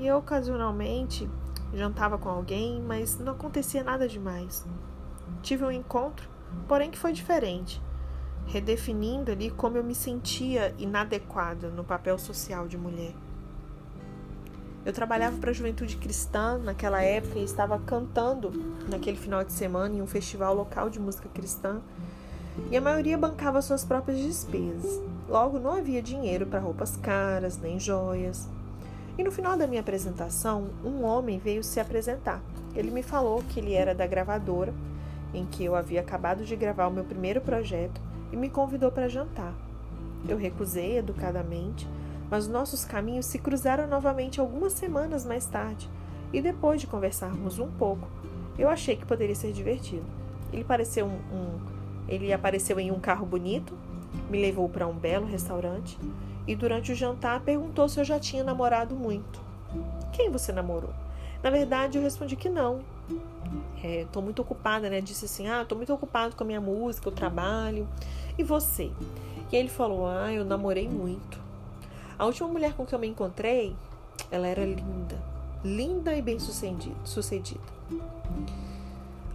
E 0.00 0.10
ocasionalmente 0.10 1.28
jantava 1.74 2.16
com 2.16 2.28
alguém, 2.28 2.80
mas 2.80 3.18
não 3.18 3.32
acontecia 3.32 3.84
nada 3.84 4.08
demais. 4.08 4.66
Tive 5.42 5.64
um 5.64 5.70
encontro, 5.70 6.28
porém 6.66 6.90
que 6.90 6.98
foi 6.98 7.12
diferente. 7.12 7.80
redefinindo 8.46 9.30
ali 9.30 9.50
como 9.50 9.76
eu 9.76 9.84
me 9.84 9.94
sentia 9.94 10.74
inadequada 10.78 11.68
no 11.68 11.84
papel 11.84 12.18
social 12.18 12.66
de 12.66 12.76
mulher. 12.76 13.14
Eu 14.84 14.92
trabalhava 14.92 15.36
para 15.36 15.50
a 15.50 15.52
juventude 15.52 15.96
cristã 15.96 16.58
naquela 16.58 17.02
época 17.02 17.38
e 17.38 17.44
estava 17.44 17.78
cantando 17.78 18.50
naquele 18.88 19.16
final 19.18 19.44
de 19.44 19.52
semana 19.52 19.94
em 19.94 20.02
um 20.02 20.06
festival 20.06 20.54
local 20.54 20.88
de 20.88 20.98
música 20.98 21.28
cristã 21.28 21.80
e 22.70 22.76
a 22.76 22.80
maioria 22.80 23.16
bancava 23.16 23.62
suas 23.62 23.84
próprias 23.84 24.18
despesas. 24.18 25.00
Logo, 25.28 25.60
não 25.60 25.72
havia 25.72 26.02
dinheiro 26.02 26.46
para 26.46 26.58
roupas 26.58 26.96
caras 26.96 27.58
nem 27.58 27.78
joias. 27.78 28.48
E 29.20 29.22
no 29.22 29.30
final 29.30 29.54
da 29.54 29.66
minha 29.66 29.82
apresentação, 29.82 30.70
um 30.82 31.04
homem 31.04 31.38
veio 31.38 31.62
se 31.62 31.78
apresentar. 31.78 32.42
Ele 32.74 32.90
me 32.90 33.02
falou 33.02 33.44
que 33.50 33.60
ele 33.60 33.74
era 33.74 33.94
da 33.94 34.06
gravadora 34.06 34.72
em 35.34 35.44
que 35.44 35.62
eu 35.62 35.74
havia 35.74 36.00
acabado 36.00 36.42
de 36.42 36.56
gravar 36.56 36.86
o 36.86 36.90
meu 36.90 37.04
primeiro 37.04 37.38
projeto 37.42 38.00
e 38.32 38.36
me 38.36 38.48
convidou 38.48 38.90
para 38.90 39.10
jantar. 39.10 39.52
Eu 40.26 40.38
recusei 40.38 40.96
educadamente, 40.96 41.86
mas 42.30 42.48
nossos 42.48 42.82
caminhos 42.82 43.26
se 43.26 43.38
cruzaram 43.38 43.86
novamente 43.86 44.40
algumas 44.40 44.72
semanas 44.72 45.26
mais 45.26 45.44
tarde, 45.44 45.90
e 46.32 46.40
depois 46.40 46.80
de 46.80 46.86
conversarmos 46.86 47.58
um 47.58 47.70
pouco, 47.70 48.08
eu 48.58 48.70
achei 48.70 48.96
que 48.96 49.04
poderia 49.04 49.34
ser 49.34 49.52
divertido. 49.52 50.06
Ele 50.50 50.64
pareceu 50.64 51.04
um, 51.04 51.10
um 51.10 51.60
ele 52.08 52.32
apareceu 52.32 52.80
em 52.80 52.90
um 52.90 52.98
carro 52.98 53.26
bonito, 53.26 53.74
me 54.30 54.40
levou 54.40 54.66
para 54.66 54.88
um 54.88 54.94
belo 54.94 55.26
restaurante 55.26 55.98
e 56.50 56.56
durante 56.56 56.90
o 56.90 56.96
jantar 56.96 57.42
perguntou 57.42 57.88
se 57.88 58.00
eu 58.00 58.04
já 58.04 58.18
tinha 58.18 58.42
namorado 58.42 58.96
muito. 58.96 59.40
Quem 60.12 60.28
você 60.32 60.50
namorou? 60.50 60.90
Na 61.44 61.48
verdade, 61.48 61.96
eu 61.96 62.02
respondi 62.02 62.34
que 62.34 62.48
não. 62.48 62.80
É, 63.84 64.04
muito 64.16 64.42
ocupada, 64.42 64.90
né? 64.90 65.00
Disse 65.00 65.26
assim: 65.26 65.46
Ah, 65.46 65.62
estou 65.62 65.78
muito 65.78 65.94
ocupado 65.94 66.34
com 66.34 66.42
a 66.42 66.46
minha 66.46 66.60
música, 66.60 67.08
o 67.08 67.12
trabalho. 67.12 67.86
E 68.36 68.42
você? 68.42 68.90
E 69.52 69.54
ele 69.54 69.68
falou: 69.68 70.08
Ah, 70.08 70.32
eu 70.32 70.44
namorei 70.44 70.88
muito. 70.88 71.38
A 72.18 72.26
última 72.26 72.48
mulher 72.48 72.74
com 72.74 72.84
que 72.84 72.96
eu 72.96 72.98
me 72.98 73.06
encontrei, 73.06 73.76
ela 74.28 74.48
era 74.48 74.64
linda, 74.64 75.22
linda 75.64 76.16
e 76.16 76.20
bem 76.20 76.40
sucedida. 76.40 77.60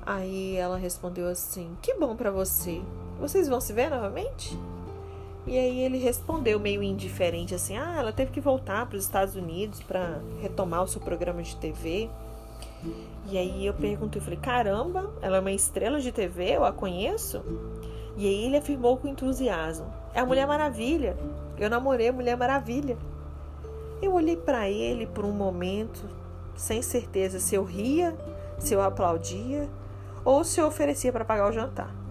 Aí 0.05 0.57
ela 0.57 0.77
respondeu 0.77 1.29
assim: 1.29 1.77
Que 1.81 1.93
bom 1.93 2.13
para 2.13 2.29
você. 2.29 2.81
Vocês 3.21 3.47
vão 3.47 3.61
se 3.61 3.71
ver 3.71 3.89
novamente? 3.89 4.59
E 5.47 5.57
aí 5.57 5.79
ele 5.81 5.99
respondeu 5.99 6.59
meio 6.59 6.81
indiferente 6.81 7.53
assim: 7.53 7.77
"Ah, 7.77 7.95
ela 7.99 8.11
teve 8.11 8.31
que 8.31 8.41
voltar 8.41 8.85
para 8.87 8.97
os 8.97 9.03
Estados 9.03 9.35
Unidos 9.35 9.81
para 9.81 10.19
retomar 10.41 10.83
o 10.83 10.87
seu 10.87 10.99
programa 10.99 11.43
de 11.43 11.55
TV". 11.57 12.09
E 13.29 13.37
aí 13.37 13.65
eu 13.65 13.73
perguntei, 13.73 14.19
eu 14.19 14.23
falei: 14.23 14.39
"Caramba, 14.39 15.11
ela 15.21 15.37
é 15.37 15.39
uma 15.39 15.51
estrela 15.51 15.99
de 15.99 16.11
TV, 16.11 16.55
eu 16.55 16.65
a 16.65 16.71
conheço?". 16.71 17.43
E 18.17 18.25
aí 18.25 18.45
ele 18.45 18.57
afirmou 18.57 18.97
com 18.97 19.07
entusiasmo: 19.07 19.93
"É 20.13 20.19
a 20.19 20.25
Mulher 20.25 20.47
Maravilha. 20.47 21.15
Eu 21.57 21.69
namorei 21.69 22.07
a 22.07 22.13
Mulher 22.13 22.35
Maravilha". 22.35 22.97
Eu 24.01 24.13
olhei 24.13 24.35
para 24.35 24.69
ele 24.69 25.05
por 25.05 25.23
um 25.23 25.31
momento, 25.31 26.09
sem 26.55 26.81
certeza 26.81 27.39
se 27.39 27.55
eu 27.55 27.63
ria, 27.63 28.15
se 28.57 28.73
eu 28.73 28.81
aplaudia 28.81 29.69
ou 30.23 30.43
se 30.43 30.59
eu 30.59 30.67
oferecia 30.67 31.11
para 31.11 31.23
pagar 31.23 31.49
o 31.49 31.51
jantar. 31.51 32.04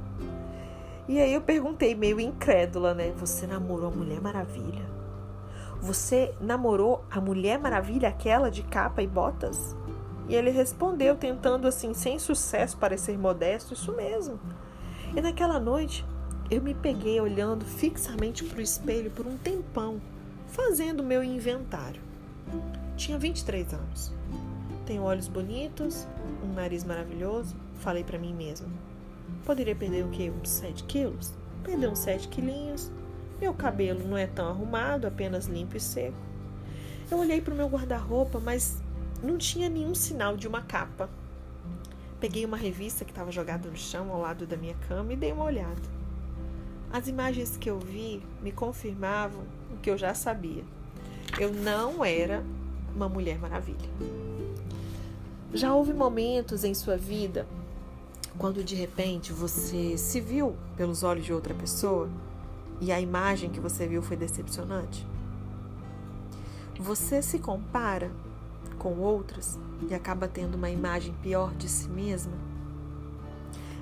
E 1.07 1.21
aí 1.21 1.35
eu 1.35 1.43
perguntei, 1.43 1.95
meio 1.95 2.19
incrédula, 2.19 2.95
né? 2.95 3.13
Você 3.19 3.47
namorou 3.47 3.89
a 3.89 3.95
Mulher 3.95 4.21
Maravilha? 4.23 4.85
Você 5.83 6.35
namorou 6.41 7.05
a 7.11 7.21
Mulher 7.21 7.59
Maravilha, 7.59 8.09
aquela 8.09 8.51
de 8.51 8.63
capa 8.63 9.03
e 9.03 9.07
botas? 9.07 9.77
E 10.27 10.35
ele 10.35 10.51
respondeu, 10.51 11.15
tentando 11.15 11.69
assim, 11.69 11.93
sem 11.93 12.19
sucesso, 12.19 12.79
parecer 12.79 13.19
modesto, 13.19 13.75
isso 13.75 13.93
mesmo. 13.93 14.41
E 15.15 15.21
naquela 15.21 15.61
noite, 15.61 16.07
eu 16.51 16.63
me 16.63 16.73
peguei 16.73 17.21
olhando 17.21 17.67
fixamente 17.67 18.43
para 18.43 18.59
o 18.59 18.63
espelho 18.63 19.11
por 19.11 19.27
um 19.27 19.37
tempão, 19.37 20.01
fazendo 20.47 21.03
meu 21.03 21.23
inventário. 21.23 22.01
Tinha 22.97 23.19
23 23.19 23.75
anos. 23.75 24.13
Tenho 24.87 25.03
olhos 25.03 25.29
bonitos, 25.29 26.07
um 26.43 26.55
nariz 26.55 26.83
maravilhoso, 26.83 27.55
falei 27.75 28.03
para 28.05 28.19
mim 28.19 28.33
mesma. 28.33 28.69
Poderia 29.45 29.77
perder 29.77 30.05
o 30.05 30.09
quê? 30.09 30.31
Uns 30.31 30.49
7 30.49 30.85
quilos? 30.85 31.35
Perder 31.63 31.89
uns 31.89 31.99
7 31.99 32.29
quilinhos. 32.29 32.91
Meu 33.41 33.53
cabelo 33.53 34.07
não 34.09 34.17
é 34.17 34.27
tão 34.27 34.49
arrumado, 34.49 35.07
apenas 35.07 35.47
limpo 35.47 35.77
e 35.77 35.81
seco. 35.81 36.17
Eu 37.11 37.19
olhei 37.19 37.43
para 37.43 37.53
o 37.53 37.57
meu 37.57 37.69
guarda-roupa, 37.69 38.41
mas 38.41 38.83
não 39.23 39.37
tinha 39.37 39.69
nenhum 39.69 39.95
sinal 39.95 40.37
de 40.37 40.49
uma 40.49 40.63
capa. 40.63 41.11
Peguei 42.19 42.45
uma 42.47 42.57
revista 42.57 43.05
que 43.05 43.11
estava 43.11 43.31
jogada 43.31 43.69
no 43.69 43.77
chão 43.77 44.11
ao 44.11 44.21
lado 44.21 44.47
da 44.47 44.57
minha 44.57 44.75
cama 44.89 45.13
e 45.13 45.17
dei 45.17 45.33
uma 45.33 45.45
olhada. 45.45 45.83
As 46.91 47.07
imagens 47.07 47.57
que 47.59 47.69
eu 47.69 47.79
vi 47.79 48.23
me 48.41 48.51
confirmavam 48.51 49.43
o 49.71 49.77
que 49.77 49.91
eu 49.91 49.99
já 49.99 50.15
sabia. 50.15 50.65
Eu 51.39 51.53
não 51.53 52.03
era 52.03 52.43
uma 52.95 53.09
mulher 53.09 53.39
maravilha. 53.39 53.91
Já 55.53 55.75
houve 55.75 55.93
momentos 55.93 56.65
em 56.65 56.73
sua 56.73 56.97
vida 56.97 57.47
quando 58.39 58.65
de 58.65 58.75
repente 58.75 59.33
você 59.33 59.97
se 59.97 60.21
viu 60.21 60.57
pelos 60.77 61.03
olhos 61.03 61.25
de 61.25 61.33
outra 61.33 61.55
pessoa 61.55 62.09
e 62.81 62.91
a 62.91 63.01
imagem 63.01 63.51
que 63.51 63.61
você 63.61 63.87
viu 63.87 64.03
foi 64.03 64.17
decepcionante? 64.17 65.07
Você 66.79 67.23
se 67.23 67.39
compara 67.39 68.11
com 68.79 68.99
outras 68.99 69.59
e 69.89 69.95
acaba 69.95 70.27
tendo 70.27 70.57
uma 70.57 70.71
imagem 70.71 71.15
pior 71.23 71.55
de 71.55 71.69
si 71.69 71.89
mesma? 71.89 72.33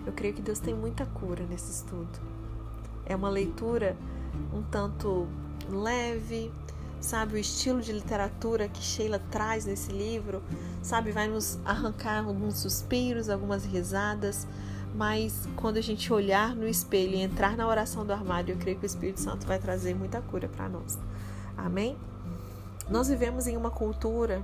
Eu 0.05 0.13
creio 0.13 0.35
que 0.35 0.43
Deus 0.43 0.59
tem 0.59 0.75
muita 0.75 1.07
cura 1.07 1.45
nesse 1.47 1.71
estudo. 1.71 2.21
É 3.07 3.17
uma 3.17 3.31
leitura 3.31 3.97
um 4.53 4.63
tanto 4.63 5.27
leve, 5.69 6.53
sabe? 7.03 7.35
O 7.35 7.39
estilo 7.39 7.83
de 7.83 7.93
literatura 7.93 8.69
que 8.69 8.81
Sheila 8.81 9.21
traz 9.31 9.67
nesse 9.67 9.93
livro, 9.93 10.43
sabe? 10.83 11.11
Vai 11.11 11.29
nos 11.29 11.59
arrancar 11.65 12.25
alguns 12.25 12.59
suspiros, 12.59 13.29
algumas 13.29 13.65
risadas, 13.65 14.47
mas 14.95 15.47
quando 15.57 15.77
a 15.77 15.81
gente 15.83 16.13
olhar 16.13 16.55
no 16.55 16.67
espelho 16.67 17.15
e 17.15 17.21
entrar 17.21 17.57
na 17.57 17.67
oração 17.67 18.07
do 18.07 18.13
armário, 18.13 18.55
eu 18.55 18.59
creio 18.59 18.79
que 18.79 18.85
o 18.85 18.87
Espírito 18.87 19.21
Santo 19.21 19.47
vai 19.47 19.59
trazer 19.59 19.95
muita 19.95 20.23
cura 20.23 20.49
para 20.49 20.69
nós. 20.69 20.99
Amém? 21.57 21.97
Nós 22.89 23.09
vivemos 23.09 23.47
em 23.47 23.57
uma 23.57 23.71
cultura 23.71 24.43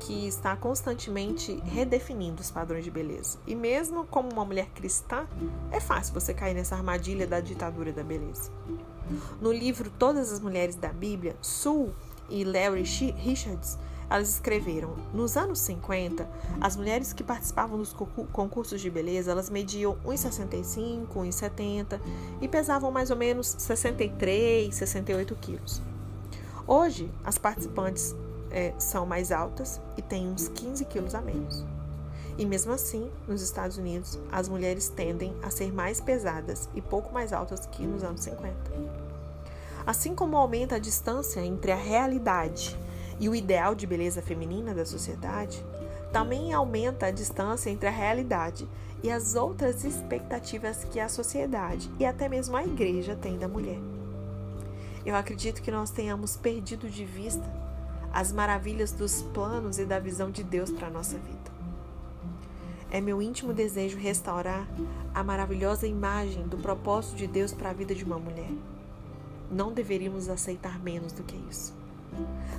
que 0.00 0.26
está 0.26 0.56
constantemente 0.56 1.60
redefinindo 1.64 2.40
os 2.40 2.50
padrões 2.50 2.84
de 2.84 2.90
beleza. 2.90 3.38
E 3.46 3.54
mesmo 3.54 4.04
como 4.04 4.32
uma 4.32 4.44
mulher 4.44 4.68
cristã, 4.74 5.26
é 5.70 5.80
fácil 5.80 6.14
você 6.14 6.32
cair 6.32 6.54
nessa 6.54 6.76
armadilha 6.76 7.26
da 7.26 7.40
ditadura 7.40 7.92
da 7.92 8.02
beleza. 8.02 8.50
No 9.40 9.52
livro 9.52 9.90
Todas 9.90 10.32
as 10.32 10.40
Mulheres 10.40 10.76
da 10.76 10.88
Bíblia, 10.88 11.36
Sue 11.40 11.90
e 12.28 12.44
Larry 12.44 12.82
Richards 12.82 13.78
elas 14.08 14.28
escreveram: 14.28 14.94
nos 15.12 15.36
anos 15.36 15.58
50, 15.60 16.28
as 16.60 16.76
mulheres 16.76 17.12
que 17.12 17.24
participavam 17.24 17.78
dos 17.78 17.92
concursos 18.32 18.80
de 18.80 18.90
beleza, 18.90 19.30
elas 19.30 19.50
mediam 19.50 19.96
1,65, 20.04 21.08
1,70 21.14 22.00
e 22.40 22.48
pesavam 22.48 22.90
mais 22.90 23.10
ou 23.10 23.16
menos 23.16 23.54
63, 23.58 24.74
68 24.74 25.34
quilos. 25.36 25.82
Hoje, 26.66 27.10
as 27.24 27.38
participantes 27.38 28.14
é, 28.50 28.72
são 28.78 29.04
mais 29.04 29.30
altas 29.32 29.80
e 29.96 30.02
têm 30.02 30.28
uns 30.28 30.48
15 30.48 30.84
quilos 30.86 31.14
a 31.14 31.20
menos. 31.20 31.64
E 32.36 32.44
mesmo 32.44 32.72
assim, 32.72 33.10
nos 33.28 33.42
Estados 33.42 33.78
Unidos, 33.78 34.18
as 34.30 34.48
mulheres 34.48 34.88
tendem 34.88 35.34
a 35.42 35.50
ser 35.50 35.72
mais 35.72 36.00
pesadas 36.00 36.68
e 36.74 36.80
pouco 36.80 37.12
mais 37.12 37.32
altas 37.32 37.66
que 37.66 37.86
nos 37.86 38.02
anos 38.02 38.22
50. 38.22 38.54
Assim 39.86 40.14
como 40.14 40.36
aumenta 40.36 40.76
a 40.76 40.80
distância 40.80 41.40
entre 41.40 41.70
a 41.70 41.76
realidade 41.76 42.76
e 43.20 43.28
o 43.28 43.34
ideal 43.34 43.74
de 43.74 43.86
beleza 43.86 44.20
feminina 44.20 44.74
da 44.74 44.84
sociedade, 44.84 45.64
também 46.12 46.52
aumenta 46.52 47.06
a 47.06 47.10
distância 47.10 47.70
entre 47.70 47.88
a 47.88 47.92
realidade 47.92 48.68
e 49.02 49.10
as 49.10 49.34
outras 49.34 49.84
expectativas 49.84 50.84
que 50.84 50.98
a 50.98 51.08
sociedade 51.08 51.90
e 51.98 52.04
até 52.04 52.28
mesmo 52.28 52.56
a 52.56 52.64
igreja 52.64 53.14
tem 53.14 53.38
da 53.38 53.46
mulher. 53.46 53.78
Eu 55.04 55.14
acredito 55.14 55.60
que 55.60 55.70
nós 55.70 55.90
tenhamos 55.90 56.36
perdido 56.36 56.88
de 56.88 57.04
vista 57.04 57.44
as 58.12 58.32
maravilhas 58.32 58.92
dos 58.92 59.22
planos 59.22 59.78
e 59.78 59.84
da 59.84 59.98
visão 59.98 60.30
de 60.30 60.42
Deus 60.42 60.70
para 60.70 60.86
a 60.86 60.90
nossa 60.90 61.18
vida. 61.18 61.33
É 62.94 63.00
meu 63.00 63.20
íntimo 63.20 63.52
desejo 63.52 63.98
restaurar 63.98 64.68
a 65.12 65.24
maravilhosa 65.24 65.84
imagem 65.84 66.46
do 66.46 66.56
propósito 66.56 67.16
de 67.16 67.26
Deus 67.26 67.52
para 67.52 67.70
a 67.70 67.72
vida 67.72 67.92
de 67.92 68.04
uma 68.04 68.20
mulher. 68.20 68.52
Não 69.50 69.72
deveríamos 69.72 70.28
aceitar 70.28 70.78
menos 70.78 71.12
do 71.12 71.24
que 71.24 71.34
isso. 71.50 71.74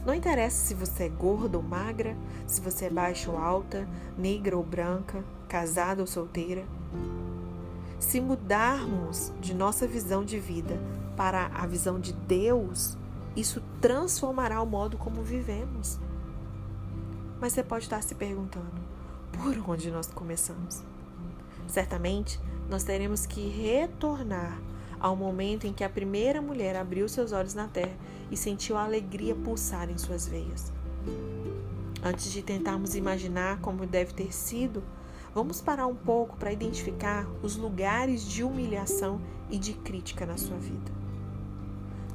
Não 0.05 0.13
interessa 0.13 0.57
se 0.57 0.73
você 0.73 1.05
é 1.05 1.09
gorda 1.09 1.55
ou 1.55 1.63
magra, 1.63 2.17
se 2.45 2.59
você 2.59 2.87
é 2.87 2.89
baixa 2.89 3.31
ou 3.31 3.37
alta, 3.37 3.87
negra 4.17 4.57
ou 4.57 4.61
branca, 4.61 5.23
casada 5.47 6.01
ou 6.01 6.07
solteira. 6.07 6.65
Se 7.97 8.19
mudarmos 8.19 9.31
de 9.39 9.53
nossa 9.53 9.87
visão 9.87 10.25
de 10.25 10.37
vida 10.37 10.77
para 11.15 11.45
a 11.45 11.65
visão 11.65 11.97
de 11.97 12.11
Deus, 12.11 12.97
isso 13.37 13.63
transformará 13.79 14.61
o 14.61 14.65
modo 14.65 14.97
como 14.97 15.23
vivemos. 15.23 15.97
Mas 17.39 17.53
você 17.53 17.63
pode 17.63 17.85
estar 17.85 18.03
se 18.03 18.15
perguntando: 18.15 18.94
por 19.37 19.57
onde 19.69 19.91
nós 19.91 20.07
começamos? 20.07 20.83
Certamente, 21.67 22.39
nós 22.69 22.83
teremos 22.83 23.25
que 23.25 23.47
retornar 23.47 24.59
ao 24.99 25.15
momento 25.15 25.67
em 25.67 25.73
que 25.73 25.83
a 25.83 25.89
primeira 25.89 26.41
mulher 26.41 26.75
abriu 26.75 27.07
seus 27.07 27.31
olhos 27.31 27.53
na 27.53 27.67
terra 27.67 27.95
e 28.31 28.37
sentiu 28.37 28.77
a 28.77 28.83
alegria 28.83 29.35
pulsar 29.35 29.89
em 29.89 29.97
suas 29.97 30.27
veias. 30.27 30.71
Antes 32.03 32.31
de 32.31 32.41
tentarmos 32.41 32.95
imaginar 32.95 33.59
como 33.61 33.85
deve 33.85 34.13
ter 34.13 34.33
sido, 34.33 34.83
vamos 35.33 35.61
parar 35.61 35.87
um 35.87 35.95
pouco 35.95 36.37
para 36.37 36.51
identificar 36.51 37.27
os 37.43 37.55
lugares 37.55 38.23
de 38.23 38.43
humilhação 38.43 39.19
e 39.49 39.57
de 39.57 39.73
crítica 39.73 40.25
na 40.25 40.37
sua 40.37 40.57
vida. 40.57 40.91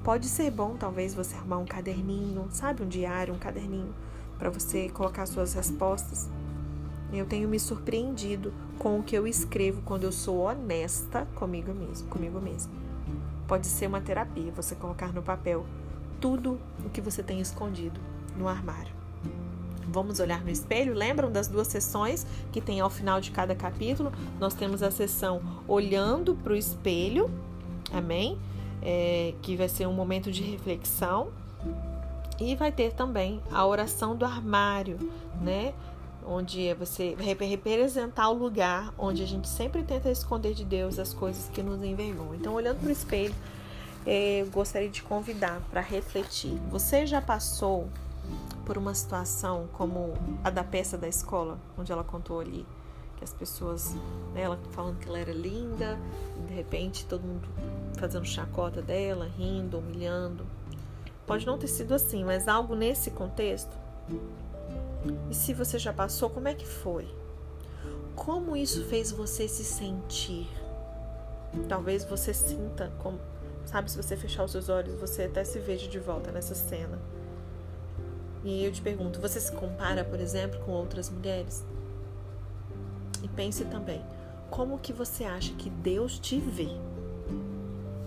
Pode 0.03 0.27
ser 0.27 0.51
bom, 0.51 0.77
talvez, 0.77 1.15
você 1.15 1.37
arrumar 1.37 1.59
um 1.59 1.67
caderninho, 1.67 2.49
sabe, 2.51 2.83
um 2.83 2.89
diário, 2.89 3.35
um 3.35 3.39
caderninho, 3.39 3.95
para 4.39 4.49
você 4.49 4.89
colocar 4.89 5.27
suas 5.27 5.53
respostas. 5.53 6.31
Eu 7.13 7.27
tenho 7.27 7.49
me 7.49 7.59
surpreendido 7.59 8.53
com 8.79 8.99
o 8.99 9.03
que 9.03 9.17
eu 9.17 9.27
escrevo 9.27 9.83
quando 9.83 10.05
eu 10.05 10.13
sou 10.13 10.39
honesta 10.47 11.27
comigo 11.35 11.75
mesmo, 11.75 12.09
comigo 12.09 12.41
mesmo. 12.41 12.73
Pode 13.49 13.67
ser 13.67 13.87
uma 13.87 14.01
terapia 14.01 14.53
você 14.53 14.75
colocar 14.75 15.13
no 15.13 15.23
papel 15.23 15.67
tudo 16.21 16.61
o 16.85 16.91
que 16.91 17.01
você 17.01 17.23
tem 17.23 17.41
escondido 17.41 18.01
no 18.37 18.47
armário. 18.47 18.93
Vamos 19.89 20.21
olhar 20.21 20.45
no 20.45 20.51
espelho? 20.51 20.95
Lembram 20.95 21.33
das 21.33 21.49
duas 21.49 21.67
sessões 21.67 22.25
que 22.53 22.61
tem 22.61 22.79
ao 22.79 22.89
final 22.89 23.21
de 23.21 23.33
cada 23.33 23.57
capítulo? 23.57 24.13
Nós 24.39 24.55
temos 24.55 24.85
a 24.85 24.91
sessão 24.91 25.41
olhando 25.67 26.37
para 26.37 26.53
o 26.53 26.57
espelho, 26.57 27.29
amém? 27.93 28.39
É, 28.81 29.35
que 29.43 29.57
vai 29.57 29.69
ser 29.69 29.87
um 29.87 29.93
momento 29.93 30.31
de 30.31 30.43
reflexão. 30.43 31.29
E 32.39 32.55
vai 32.55 32.71
ter 32.71 32.93
também 32.93 33.43
a 33.51 33.67
oração 33.67 34.15
do 34.15 34.25
armário, 34.25 34.97
né? 35.43 35.75
Onde 36.33 36.69
é 36.69 36.75
você 36.77 37.17
representar 37.19 38.29
o 38.31 38.35
lugar 38.35 38.95
onde 38.97 39.21
a 39.21 39.27
gente 39.27 39.49
sempre 39.49 39.83
tenta 39.83 40.09
esconder 40.09 40.55
de 40.55 40.65
Deus 40.65 40.97
as 40.97 41.13
coisas 41.13 41.49
que 41.49 41.61
nos 41.61 41.83
envergonham. 41.83 42.37
Então, 42.37 42.55
olhando 42.55 42.79
para 42.79 42.89
o 42.89 42.93
espelho, 42.93 43.35
é, 44.07 44.43
eu 44.43 44.47
gostaria 44.47 44.89
de 44.89 45.03
convidar 45.03 45.61
para 45.73 45.81
refletir. 45.81 46.57
Você 46.71 47.05
já 47.05 47.21
passou 47.21 47.89
por 48.65 48.79
uma 48.79 48.95
situação 48.95 49.69
como 49.73 50.15
a 50.45 50.51
da 50.51 50.63
peça 50.63 50.97
da 50.97 51.09
escola, 51.09 51.59
onde 51.77 51.91
ela 51.91 52.05
contou 52.05 52.39
ali 52.39 52.65
que 53.17 53.25
as 53.25 53.35
pessoas, 53.35 53.93
né, 54.33 54.43
ela 54.43 54.59
falando 54.71 54.99
que 54.99 55.09
ela 55.09 55.19
era 55.19 55.33
linda, 55.33 55.99
e 56.39 56.47
de 56.47 56.55
repente 56.55 57.05
todo 57.07 57.23
mundo 57.23 57.49
fazendo 57.99 58.25
chacota 58.25 58.81
dela, 58.81 59.29
rindo, 59.37 59.79
humilhando. 59.79 60.47
Pode 61.27 61.45
não 61.45 61.59
ter 61.59 61.69
sido 61.69 61.93
assim, 61.93 62.25
mas 62.25 62.49
algo 62.49 62.75
nesse 62.75 63.11
contexto. 63.11 63.77
E 65.31 65.35
se 65.35 65.55
você 65.55 65.79
já 65.79 65.93
passou, 65.93 66.29
como 66.31 66.49
é 66.49 66.55
que 66.55 66.67
foi? 66.67 67.09
Como 68.15 68.57
isso 68.57 68.85
fez 68.85 69.11
você 69.11 69.49
se 69.49 69.65
sentir? 69.65 70.49
Talvez 71.69 72.05
você 72.05 72.35
sinta, 72.35 72.93
como, 72.99 73.19
sabe, 73.65 73.91
se 73.91 73.97
você 73.97 74.17
fechar 74.17 74.45
os 74.45 74.53
seus 74.53 74.69
olhos, 74.69 74.95
você 74.95 75.25
até 75.25 75.43
se 75.43 75.59
veja 75.59 75.89
de 75.89 75.99
volta 75.99 76.31
nessa 76.31 76.55
cena 76.55 76.99
e 78.43 78.65
eu 78.65 78.73
te 78.73 78.81
pergunto, 78.81 79.21
você 79.21 79.39
se 79.39 79.53
compara, 79.53 80.03
por 80.03 80.19
exemplo, 80.19 80.59
com 80.61 80.73
outras 80.73 81.11
mulheres? 81.11 81.65
E 83.23 83.29
pense 83.29 83.65
também, 83.67 84.03
como 84.49 84.79
que 84.79 84.93
você 84.93 85.25
acha 85.25 85.53
que 85.55 85.69
Deus 85.69 86.19
te 86.19 86.41
vê? 86.41 86.69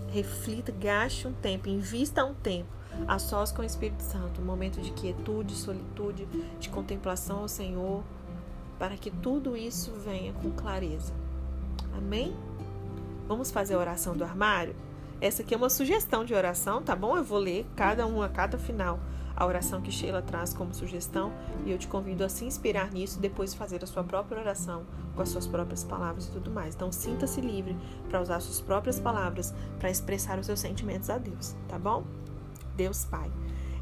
Reflita, 0.08 0.72
gaste 0.72 1.28
um 1.28 1.32
tempo, 1.32 1.68
invista 1.68 2.24
um 2.24 2.34
tempo 2.34 2.68
a 3.06 3.18
sós 3.18 3.52
com 3.52 3.62
o 3.62 3.64
Espírito 3.64 4.02
Santo, 4.02 4.40
um 4.40 4.44
momento 4.44 4.80
de 4.80 4.90
quietude, 4.92 5.54
solitude, 5.54 6.26
de 6.58 6.68
contemplação 6.68 7.40
ao 7.40 7.48
Senhor, 7.48 8.02
para 8.78 8.96
que 8.96 9.10
tudo 9.10 9.56
isso 9.56 9.92
venha 10.04 10.32
com 10.34 10.50
clareza. 10.50 11.12
Amém? 11.96 12.36
Vamos 13.26 13.50
fazer 13.50 13.74
a 13.74 13.78
oração 13.78 14.16
do 14.16 14.24
armário? 14.24 14.74
Essa 15.20 15.42
aqui 15.42 15.54
é 15.54 15.56
uma 15.56 15.70
sugestão 15.70 16.24
de 16.24 16.34
oração, 16.34 16.82
tá 16.82 16.94
bom? 16.94 17.16
Eu 17.16 17.24
vou 17.24 17.38
ler 17.38 17.66
cada 17.76 18.06
uma, 18.06 18.28
cada 18.28 18.58
final 18.58 18.98
a 19.36 19.44
oração 19.46 19.80
que 19.80 19.90
Sheila 19.90 20.22
traz 20.22 20.54
como 20.54 20.74
sugestão 20.74 21.32
e 21.64 21.72
eu 21.72 21.78
te 21.78 21.88
convido 21.88 22.24
a 22.24 22.28
se 22.28 22.44
inspirar 22.44 22.90
nisso 22.92 23.18
e 23.18 23.20
depois 23.20 23.54
fazer 23.54 23.82
a 23.82 23.86
sua 23.86 24.04
própria 24.04 24.40
oração 24.40 24.84
com 25.14 25.22
as 25.22 25.28
suas 25.28 25.46
próprias 25.46 25.82
palavras 25.82 26.26
e 26.26 26.30
tudo 26.30 26.50
mais. 26.50 26.74
Então 26.74 26.92
sinta-se 26.92 27.40
livre 27.40 27.76
para 28.08 28.20
usar 28.20 28.40
suas 28.40 28.60
próprias 28.60 29.00
palavras 29.00 29.54
para 29.78 29.90
expressar 29.90 30.38
os 30.38 30.46
seus 30.46 30.60
sentimentos 30.60 31.10
a 31.10 31.18
Deus, 31.18 31.54
tá 31.68 31.78
bom? 31.78 32.04
Deus 32.76 33.04
Pai, 33.04 33.30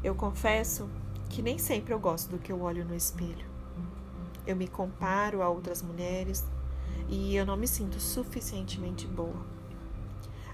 eu 0.03 0.13
confesso 0.15 0.89
que 1.29 1.41
nem 1.41 1.57
sempre 1.57 1.93
eu 1.93 1.99
gosto 1.99 2.29
do 2.29 2.37
que 2.37 2.51
eu 2.51 2.61
olho 2.61 2.85
no 2.85 2.95
espelho. 2.95 3.45
Eu 4.45 4.55
me 4.55 4.67
comparo 4.67 5.41
a 5.41 5.49
outras 5.49 5.81
mulheres 5.81 6.45
e 7.09 7.35
eu 7.35 7.45
não 7.45 7.57
me 7.57 7.67
sinto 7.67 7.99
suficientemente 7.99 9.07
boa. 9.07 9.45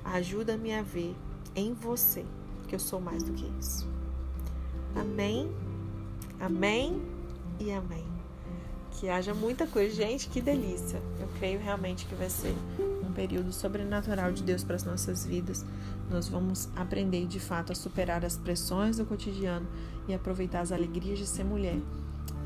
Ajuda-me 0.04 0.74
a 0.74 0.82
ver 0.82 1.16
em 1.56 1.74
você 1.74 2.26
que 2.68 2.76
eu 2.76 2.80
sou 2.80 3.02
mais 3.02 3.24
do 3.24 3.34
que 3.34 3.52
isso. 3.60 3.88
Amém, 4.96 5.52
amém 6.40 7.02
e 7.60 7.72
amém. 7.72 8.06
Que 8.92 9.10
haja 9.10 9.34
muita 9.34 9.68
coisa. 9.68 9.96
Gente, 9.96 10.30
que 10.30 10.42
delícia. 10.42 11.02
Eu 11.20 11.28
creio 11.38 11.60
realmente 11.60 12.06
que 12.06 12.16
vai 12.16 12.30
ser 12.30 12.56
um 13.04 13.12
período 13.12 13.52
sobrenatural 13.52 14.32
de 14.32 14.44
Deus 14.44 14.64
para 14.64 14.76
as 14.76 14.84
nossas 14.84 15.26
vidas. 15.26 15.66
Nós 16.10 16.28
vamos 16.28 16.70
aprender 16.76 17.26
de 17.28 17.40
fato 17.40 17.72
a 17.72 17.76
superar 17.76 18.26
as 18.26 18.36
pressões 18.36 18.98
do 18.98 19.06
cotidiano 19.06 19.68
e 20.08 20.14
aproveitar 20.14 20.62
as 20.62 20.72
alegrias 20.72 21.20
de 21.20 21.28
ser 21.28 21.44
mulher 21.44 21.80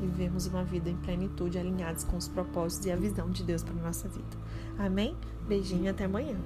e 0.02 0.06
vivermos 0.06 0.46
uma 0.46 0.64
vida 0.64 0.90
em 0.90 0.96
plenitude, 0.96 1.58
alinhados 1.58 2.04
com 2.04 2.16
os 2.16 2.28
propósitos 2.28 2.86
e 2.86 2.92
a 2.92 2.96
visão 2.96 3.30
de 3.30 3.42
Deus 3.42 3.62
para 3.62 3.74
nossa 3.74 4.08
vida. 4.08 4.36
Amém? 4.78 5.16
Beijinho 5.46 5.90
até 5.90 6.04
amanhã. 6.04 6.36